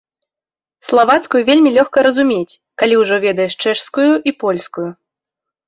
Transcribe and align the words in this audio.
Славацкую 0.87 1.41
вельмі 1.49 1.73
лёгка 1.77 1.99
разумець, 2.09 2.57
калі 2.83 2.99
ўжо 3.03 3.15
ведаеш 3.29 3.53
чэшскую 3.67 4.09
і 4.33 4.37
польскую. 4.43 4.89